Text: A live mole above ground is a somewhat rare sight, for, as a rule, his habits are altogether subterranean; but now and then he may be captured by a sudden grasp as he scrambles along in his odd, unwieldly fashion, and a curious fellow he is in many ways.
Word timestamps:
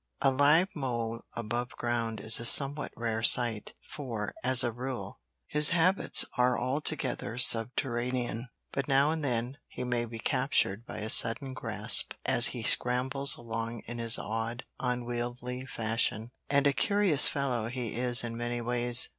A 0.19 0.31
live 0.31 0.69
mole 0.75 1.21
above 1.35 1.73
ground 1.77 2.19
is 2.21 2.39
a 2.39 2.45
somewhat 2.45 2.91
rare 2.97 3.21
sight, 3.21 3.75
for, 3.87 4.33
as 4.43 4.63
a 4.63 4.71
rule, 4.71 5.19
his 5.45 5.69
habits 5.69 6.25
are 6.37 6.59
altogether 6.59 7.37
subterranean; 7.37 8.49
but 8.71 8.87
now 8.87 9.11
and 9.11 9.23
then 9.23 9.59
he 9.67 9.83
may 9.83 10.05
be 10.05 10.17
captured 10.17 10.87
by 10.87 10.97
a 10.97 11.09
sudden 11.11 11.53
grasp 11.53 12.15
as 12.25 12.47
he 12.47 12.63
scrambles 12.63 13.37
along 13.37 13.83
in 13.85 13.99
his 13.99 14.17
odd, 14.17 14.63
unwieldly 14.79 15.67
fashion, 15.67 16.31
and 16.49 16.65
a 16.65 16.73
curious 16.73 17.27
fellow 17.27 17.67
he 17.67 17.89
is 17.93 18.23
in 18.23 18.35
many 18.35 18.59
ways. 18.59 19.07